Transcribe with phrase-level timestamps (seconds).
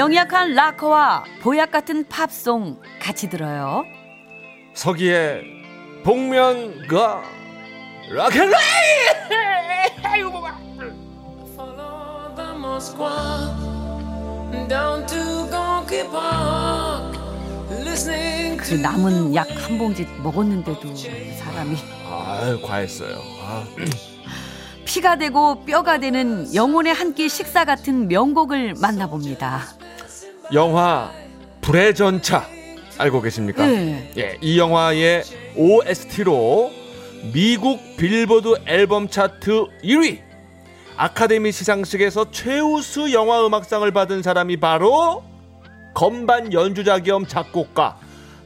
[0.00, 3.84] 병약한 락커와 보약 같은 팝송 같이 들어요.
[4.72, 5.42] 서기의
[6.02, 7.22] 복면가.
[17.70, 23.18] Listening 그 남은 약 한 봉지 먹었는데도 사람이 아 과했어요.
[23.42, 23.64] 아,
[24.86, 29.79] 피가 되고 뼈가 되는 영혼의 한 끼 식사 같은 명곡을 만나봅니다.
[30.52, 31.12] 영화
[31.60, 32.46] 불의 전차
[32.98, 33.66] 알고 계십니까?
[33.66, 34.10] 네.
[34.18, 35.22] 예, 이 영화의
[35.56, 36.70] OST로
[37.32, 40.20] 미국 빌보드 앨범 차트 1위
[40.96, 45.22] 아카데미 시상식에서 최우수 영화 음악상을 받은 사람이 바로
[45.94, 47.98] 건반 연주자 겸 작곡가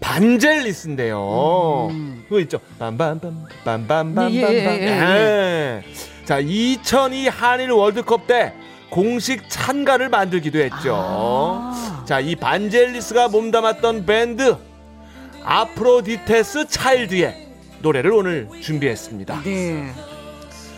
[0.00, 1.88] 반젤리스인데요.
[1.90, 2.24] 음.
[2.24, 2.58] 그거 있죠.
[2.78, 3.20] 빰빰빰
[3.64, 4.32] 빰빰빰빰빰.
[4.32, 5.82] 예, 예, 예, 예.
[6.24, 8.54] 자, 2002 한일 월드컵 때
[8.90, 10.94] 공식 찬가를 만들기도 했죠.
[10.96, 12.04] 아.
[12.06, 14.56] 자, 이 반젤리스가 몸담았던 밴드
[15.44, 17.48] 아프로디테스 차일드의
[17.80, 19.42] 노래를 오늘 준비했습니다.
[19.44, 19.92] 네.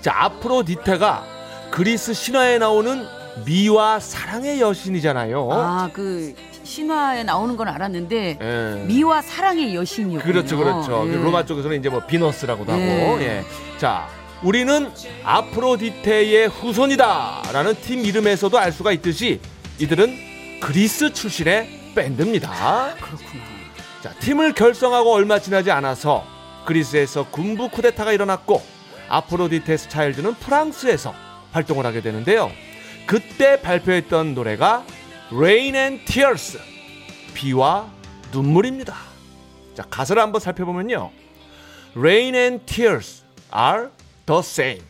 [0.00, 1.24] 자, 아프로디테가
[1.70, 3.04] 그리스 신화에 나오는
[3.46, 5.48] 미와 사랑의 여신이잖아요.
[5.50, 8.84] 아, 그 신화에 나오는 건 알았는데 예.
[8.86, 10.20] 미와 사랑의 여신이요.
[10.20, 11.04] 그렇죠, 그렇죠.
[11.08, 11.16] 예.
[11.16, 12.82] 로마 쪽에서는 이제 뭐 비너스라고도 하고.
[12.82, 13.20] 예.
[13.20, 13.44] 예.
[13.78, 14.06] 자,
[14.44, 14.90] 우리는
[15.24, 19.40] 아프로디테의 후손이다 라는 팀 이름에서도 알 수가 있듯이
[19.78, 22.94] 이들은 그리스 출신의 밴드입니다.
[22.96, 23.42] 그렇구나.
[24.02, 26.26] 자, 팀을 결성하고 얼마 지나지 않아서
[26.66, 28.62] 그리스에서 군부 쿠데타가 일어났고
[29.08, 31.14] 아프로디테스 차일드는 프랑스에서
[31.52, 32.50] 활동을 하게 되는데요.
[33.06, 34.84] 그때 발표했던 노래가
[35.32, 36.58] Rain and Tears
[37.32, 37.90] 비와
[38.30, 38.94] 눈물입니다.
[39.74, 41.10] 자, 가사를 한번 살펴보면요.
[41.96, 43.22] Rain and tears
[43.54, 43.88] are
[44.26, 44.82] the same.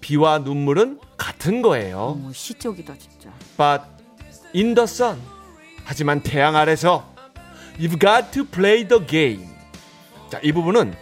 [0.00, 2.18] 비와 눈물은 같은 거예요.
[2.20, 3.30] 어, 시적이다 진짜.
[3.56, 3.84] But
[4.54, 5.20] in the sun.
[5.84, 7.10] 하지만 태양 아래서
[7.78, 9.48] You've got to play the game.
[10.30, 10.94] 자, 이 부분은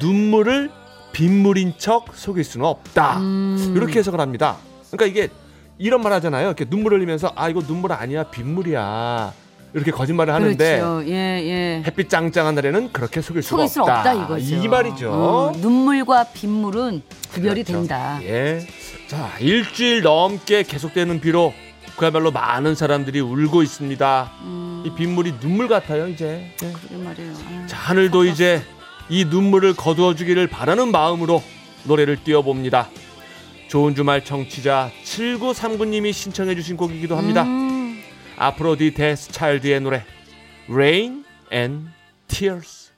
[0.00, 0.70] 눈물을
[1.12, 3.18] 빗물인 척 속일 수는 없다.
[3.18, 3.74] 음.
[3.76, 4.56] 이렇게 해석을 합니다.
[4.90, 5.32] 그러니까 이게
[5.78, 6.48] 이런 말 하잖아요.
[6.48, 9.32] 이렇게 눈물 흘리면서 아 이거 눈물 아니야 빗물이야.
[9.74, 11.08] 이렇게 거짓말을 하는데 그렇죠.
[11.08, 11.82] 예, 예.
[11.86, 13.98] 햇빛 짱짱한 날에는 그렇게 속일 수가 속일 수 없다.
[13.98, 14.54] 없다 이거죠.
[14.56, 15.10] 이 말이죠.
[15.12, 17.02] 어, 눈물과 빗물은
[17.32, 17.72] 구별이 그렇죠.
[17.80, 18.18] 된다.
[18.22, 18.66] 예.
[19.08, 21.52] 자, 일주일 넘게 계속되는 비로
[21.96, 24.30] 그야말로 많은 사람들이 울고 있습니다.
[24.42, 26.52] 음, 이 빗물이 눈물 같아요, 이제.
[26.62, 26.72] 예.
[26.72, 27.32] 그게 말이에요.
[27.48, 28.62] 아유, 자, 하늘도 이제
[29.08, 31.42] 이 눈물을 거두어 주기를 바라는 마음으로
[31.84, 32.88] 노래를 띄워봅니다.
[33.68, 37.42] 좋은 주말 청취자 7939님이 신청해 주신 곡이기도 합니다.
[37.42, 37.67] 음,
[38.38, 40.04] 아프로디테 스 차일드의 노래
[40.68, 41.88] Rain and
[42.28, 42.92] Tears.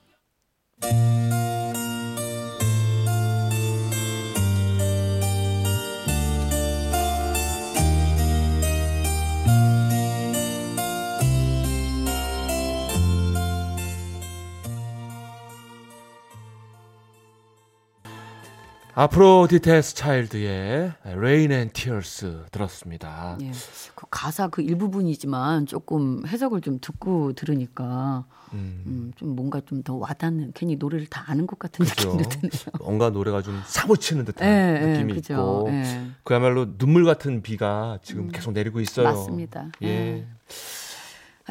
[19.05, 23.35] 아프로디테스 차일드의 Rain and Tears 들었습니다.
[23.41, 23.49] 예.
[23.95, 28.83] 그 가사 그 일부분이지만 조금 해석을 좀 듣고 들으니까 음.
[28.85, 32.09] 음, 좀 뭔가 좀 더 와닿는 괜히 노래를 다 아는 것 같은 그죠.
[32.13, 32.51] 느낌도 드네요.
[32.77, 35.33] 뭔가 노래가 좀 사무치는 듯한 예, 예, 느낌이 그죠.
[35.33, 36.01] 있고 예.
[36.23, 39.07] 그야말로 눈물 같은 비가 지금 계속 내리고 있어요.
[39.07, 39.69] 맞습니다.
[39.81, 40.27] 예.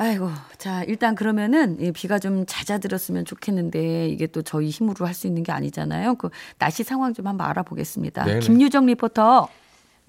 [0.01, 0.05] 예.
[0.05, 5.27] 아이고, 자 일단 그러면은 이 비가 좀 잦아들었으면 좋겠는데 이게 또 저희 힘으로 할 수
[5.27, 6.15] 있는 게 아니잖아요.
[6.15, 8.25] 그 날씨 상황 좀 한번 알아보겠습니다.
[8.25, 8.41] 네네.
[8.41, 9.49] 김유정 리포터.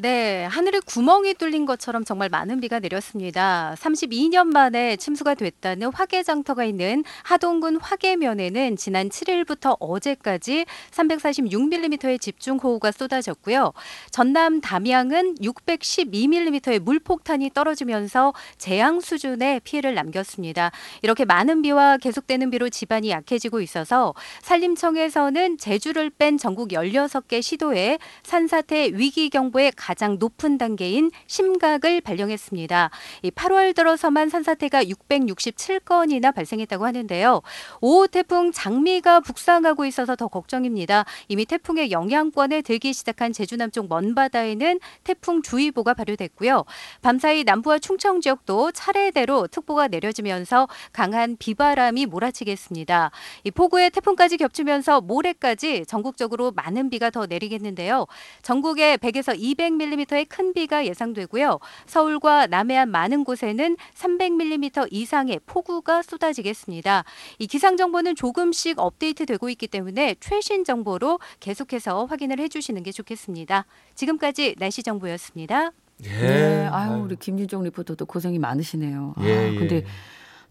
[0.02, 3.76] 네, 하늘에 구멍이 뚫린 것처럼 정말 많은 비가 내렸습니다.
[3.78, 13.74] 32년 만에 침수가 됐다는 화계장터가 있는 하동군 화계면에는 지난 7일부터 어제까지 346mm의 집중호우가 쏟아졌고요.
[14.10, 20.72] 전남 담양은 612mm의 물폭탄이 떨어지면서 재앙 수준의 피해를 남겼습니다.
[21.04, 28.94] 이렇게 많은 비와 계속되는 비로 지반이 약해지고 있어서 산림청에서는 제주를 뺀 전국 16개 시도에 산사태
[28.96, 32.90] 위기 경보에 가장 높은 단계인 심각을 발령했습니다.
[33.24, 37.42] 이 8월 들어서만 산사태가 667건이나 발생했다고 하는데요.
[37.82, 41.06] 5호 태풍 장미가 북상하고 있어서 더 걱정입니다.
[41.28, 46.66] 이미 태풍의 영향권에 들기 시작한 제주 남쪽 먼바다에는 태풍 주의보가 발효됐고요.
[47.02, 53.12] 밤사이 남부와 충청 지역도 차례대로 특보가 내려지면서 강한 비바람이 몰아치겠습니다.
[53.44, 58.08] 이 폭우에 태풍까지 겹치면서 모레까지 전국적으로 많은 비가 더 내리겠는데요.
[58.42, 61.60] 전국에 100에서 200mm 의 큰 비가 예상되고요.
[61.86, 67.04] 서울과 남해안 많은 곳에는 300mm 이상의 폭우가 쏟아지겠습니다.
[67.40, 73.66] 이 기상 정보는 조금씩 업데이트되고 있기 때문에 최신 정보로 계속해서 확인을 해주시는 게 좋겠습니다.
[73.96, 75.72] 지금까지 날씨 정보였습니다.
[76.04, 76.10] 예.
[76.10, 77.02] 네, 아유 아유.
[77.04, 79.14] 우리 김유정 리포터도 고생이 많으시네요.
[79.18, 79.56] 아, 예, 예.
[79.56, 79.86] 근데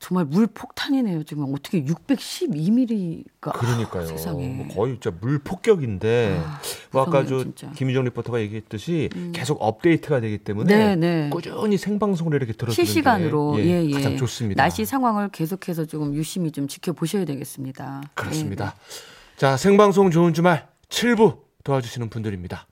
[0.01, 1.23] 정말 물 폭탄이네요.
[1.25, 4.07] 지금 어떻게 612mm가 그러니까요.
[4.07, 4.49] 세상에.
[4.49, 6.61] 뭐 거의 진짜 물 폭격인데 아,
[6.91, 7.41] 뭐 아까 저.
[7.41, 7.53] 음.
[7.77, 11.31] 김희정 리포터가 얘기했듯이 계속 업데이트가 되기 때문에 네, 네.
[11.31, 13.93] 꾸준히 생방송을 이렇게 들어주는 실시간으로 게, 예, 예.
[13.93, 14.63] 가장 좋습니다.
[14.63, 18.01] 날씨 상황을 계속해서 조금 유심히 좀 지켜보셔야 되겠습니다.
[18.15, 18.75] 그렇습니다.
[18.75, 22.67] 예, 자, 생방송 좋은 주말 7부 도와주시는 분들입니다.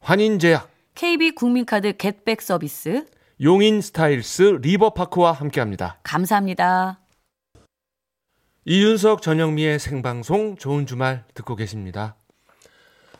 [0.00, 3.06] 환인제약, KB 국민카드 겟백 서비스
[3.42, 5.98] 용인 스타일스 리버파크와 함께합니다.
[6.02, 7.00] 감사합니다.
[8.64, 12.16] 이윤석 전영미의 생방송 좋은 주말 듣고 계십니다.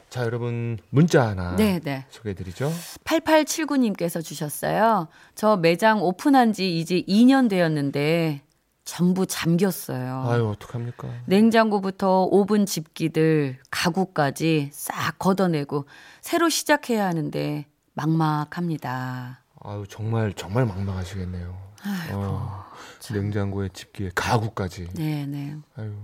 [0.09, 2.07] 자, 여러분 문자 하나 네, 네.
[2.09, 2.73] 소개해드리죠.
[3.05, 5.09] 8879님께서 주셨어요.
[5.35, 8.41] 저 매장 오픈한 지 이제 2년 되었는데
[8.85, 10.25] 전부 잠겼어요.
[10.27, 11.09] 아유 어떡합니까?
[11.27, 15.87] 냉장고부터 오븐 집기들, 가구까지 싹 걷어내고
[16.23, 19.43] 새로 시작해야 하는데 막막합니다.
[19.62, 21.67] 아유 정말 정말 막막하시겠네요.
[22.12, 22.64] 어,
[23.12, 24.88] 냉장고에 집기에 가구까지.
[24.94, 25.56] 네, 네.
[25.76, 25.94] 아유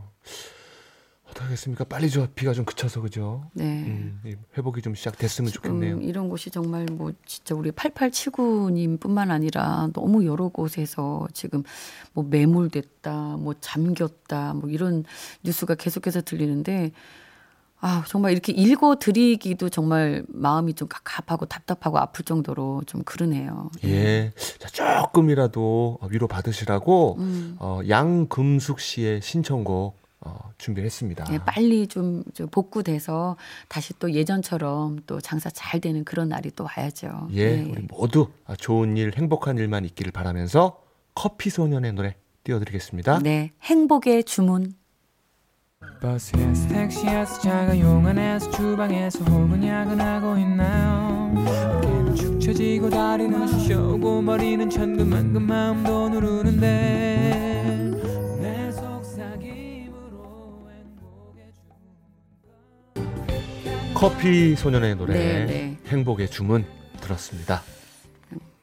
[1.32, 1.84] 어떡하겠습니까?
[1.84, 3.50] 빨리 저 비가 좀 그쳐서 그죠?
[3.54, 3.64] 네.
[3.64, 5.98] 음, 이 회복이 좀 시작됐으면 좋겠네요.
[6.00, 11.62] 이런 곳이 정말 뭐 진짜 우리 8879님뿐만 아니라 너무 여러 곳에서 지금
[12.12, 15.04] 뭐 매몰됐다, 뭐 잠겼다, 뭐 이런
[15.42, 16.92] 뉴스가 계속해서 들리는데
[17.84, 23.70] 아 정말 이렇게 읽어 드리기도 정말 마음이 좀 갑갑하고 답답하고 아플 정도로 좀 그러네요.
[23.84, 27.56] 예, 자 조금이라도 위로 받으시라고 음.
[27.58, 31.26] 어, 양금숙 씨의 신청곡 어, 준비했습니다.
[31.32, 33.36] 예, 빨리 좀, 좀 복구돼서
[33.66, 37.30] 다시 또 예전처럼 또 장사 잘 되는 그런 날이 또 와야죠.
[37.32, 40.80] 예, 우리 모두 아, 좋은 일, 행복한 일만 있기를 바라면서
[41.16, 42.14] 커피 소년의 노래
[42.44, 43.18] 띄워드리겠습니다.
[43.18, 44.74] 네, 행복의 주문.
[46.00, 51.32] 버스에서 택시에서 차가 용안에서 주방에서 혹은 야근하고 있나요
[51.76, 56.66] 어깨는 축 처지고 다리는 쑤셔오고 머리는 천근만근 마음도 누르는데
[58.40, 61.52] 내 속삭임으로 행복의
[63.94, 65.78] 커피 소년의 노래 네, 네.
[65.86, 66.64] 행복의 주문
[67.00, 67.62] 들었습니다.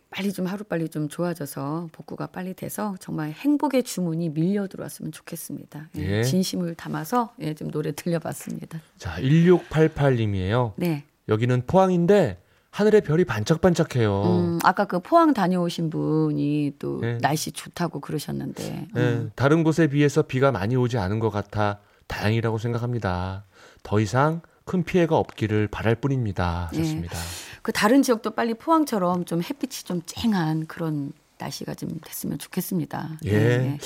[0.09, 5.89] 빨리 좀 하루빨리 좀 좋아져서 복구가 빨리 돼서 정말 행복의 주문이 밀려 들어왔으면 좋겠습니다.
[5.97, 6.23] 예, 예.
[6.23, 8.79] 진심을 담아서 예, 좀 노래 들려봤습니다.
[8.97, 10.73] 자, 1688님이에요.
[10.77, 11.03] 네.
[11.27, 12.41] 여기는 포항인데
[12.71, 14.23] 하늘에 별이 반짝반짝해요.
[14.23, 17.17] 음, 아까 그 포항 다녀오신 분이 또 네.
[17.19, 18.87] 날씨 좋다고 그러셨는데.
[18.95, 23.45] 예, 음, 다른 곳에 비해서 비가 많이 오지 않은 것 같아 다행이라고 생각합니다.
[23.83, 26.69] 더 이상 큰 피해가 없기를 바랄 뿐입니다.
[26.73, 26.77] 예.
[26.77, 27.15] 좋습니다.
[27.61, 33.17] 그 다른 지역도 빨리 포항처럼 좀 햇빛이 좀 쨍한 그런 날씨가 좀 됐으면 좋겠습니다.
[33.25, 33.31] 예.
[33.31, 33.77] 네.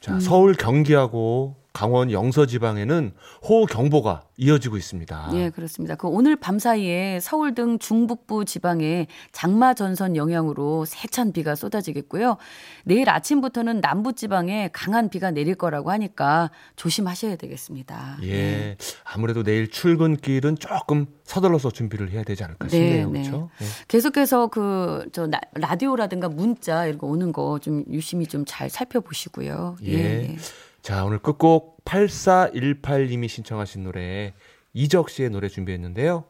[0.00, 3.12] 자, 서울 경기하고 강원 영서 지방에는
[3.48, 5.30] 호우 경보가 이어지고 있습니다.
[5.34, 5.94] 예, 그렇습니다.
[5.94, 12.38] 그 오늘 밤 사이에 서울 등 중북부 지방에 장마 전선 영향으로 세찬 비가 쏟아지겠고요.
[12.84, 18.18] 내일 아침부터는 남부 지방에 강한 비가 내릴 거라고 하니까 조심하셔야 되겠습니다.
[18.24, 18.76] 예.
[19.04, 23.10] 아무래도 내일 출근길은 조금 서둘러서 준비를 해야 되지 않을까 싶네요.
[23.10, 23.28] 네, 네.
[23.28, 23.50] 그렇죠?
[23.62, 23.66] 예.
[23.88, 29.76] 계속해서 그 저 라디오라든가 문자 이런 거 오는 거 좀 유심히 좀 잘 살펴보시고요.
[29.84, 30.36] 예.
[30.82, 34.34] 자, 오늘 끝곡 8418님이 신청하신 노래
[34.72, 36.24] 이적 씨의 노래 준비했는데요.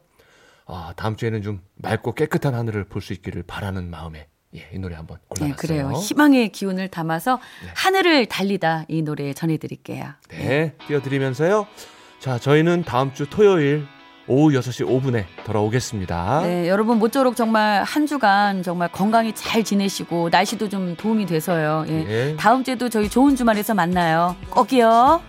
[0.67, 4.95] 아, 다음 주에는 좀 맑고 깨끗한 하늘을 볼 수 있기를 바라는 마음에 예, 이 노래
[4.95, 5.55] 한번 네, 골라봤어요.
[5.57, 5.91] 그래요.
[5.91, 7.39] 희망의 기운을 담아서
[7.75, 10.05] 하늘을 달리다 이 노래 전해드릴게요.
[10.29, 11.67] 네, 띄워드리면서요.
[12.19, 13.85] 자, 저희는 다음 주 토요일
[14.27, 16.41] 오후 6시 5분에 돌아오겠습니다.
[16.43, 21.85] 네, 여러분 모쪼록 정말 한 주간 정말 건강히 잘 지내시고 날씨도 좀 도움이 돼서요.
[21.87, 22.05] 예.
[22.07, 22.35] 예.
[22.37, 24.35] 다음 주에도 저희 좋은 주말에서 만나요.
[24.49, 25.21] 꼭이요.